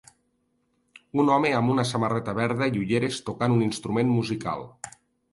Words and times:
Un 1.23 1.27
home 1.33 1.49
amb 1.57 1.73
una 1.73 1.85
samarreta 1.89 2.33
verda 2.39 2.69
i 2.77 2.81
ulleres 2.85 3.19
tocant 3.27 3.53
un 3.57 3.61
instrument 3.67 4.09
musical. 4.15 4.65